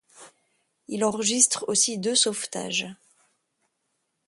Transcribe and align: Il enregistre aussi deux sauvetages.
Il 0.87 1.05
enregistre 1.05 1.65
aussi 1.69 1.99
deux 1.99 2.15
sauvetages. 2.15 2.87